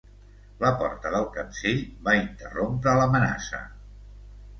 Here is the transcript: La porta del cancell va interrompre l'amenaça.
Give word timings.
La 0.61 0.69
porta 0.77 1.11
del 1.15 1.27
cancell 1.35 1.83
va 2.07 2.15
interrompre 2.21 2.95
l'amenaça. 3.01 3.61